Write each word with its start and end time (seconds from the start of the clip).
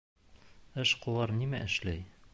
Эшҡыуар 0.85 1.37
нимә 1.43 1.63
эшләй? 1.71 2.05